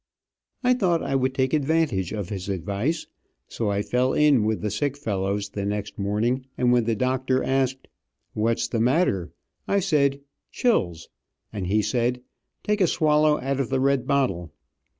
[0.63, 3.05] I thought I would take advantage of his advice,
[3.47, 7.43] so I fell in with the sick fellows the next morning, and when the doctor
[7.43, 7.87] asked,
[8.33, 9.31] "What's the matter?"
[9.67, 11.07] I said "chills,"
[11.53, 12.23] and he said,
[12.63, 14.51] "Take a swallow out of the red bottle."